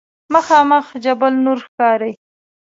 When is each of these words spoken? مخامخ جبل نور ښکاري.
مخامخ 0.33 0.85
جبل 1.03 1.33
نور 1.45 1.57
ښکاري. 1.65 2.11